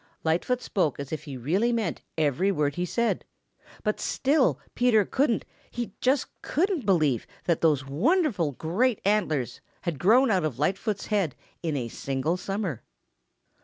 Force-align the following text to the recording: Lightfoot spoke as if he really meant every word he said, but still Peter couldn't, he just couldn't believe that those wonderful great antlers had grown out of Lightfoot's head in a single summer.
Lightfoot 0.23 0.63
spoke 0.63 0.99
as 0.99 1.11
if 1.11 1.25
he 1.25 1.37
really 1.37 1.71
meant 1.71 2.01
every 2.17 2.51
word 2.51 2.73
he 2.73 2.85
said, 2.87 3.23
but 3.83 3.99
still 3.99 4.59
Peter 4.73 5.05
couldn't, 5.05 5.45
he 5.69 5.93
just 6.01 6.25
couldn't 6.41 6.87
believe 6.87 7.27
that 7.43 7.61
those 7.61 7.85
wonderful 7.85 8.53
great 8.53 8.99
antlers 9.05 9.61
had 9.81 9.99
grown 9.99 10.31
out 10.31 10.43
of 10.43 10.57
Lightfoot's 10.57 11.05
head 11.05 11.35
in 11.61 11.77
a 11.77 11.87
single 11.87 12.35
summer. 12.35 12.81